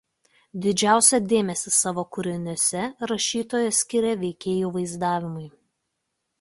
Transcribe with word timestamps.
Didžiausią 0.61 1.19
dėmesį 1.33 1.73
savo 1.75 2.05
kūriniuose 2.17 2.83
rašytojas 3.13 3.85
skiria 3.85 4.17
veikėjų 4.25 4.75
vaizdavimui. 4.81 5.49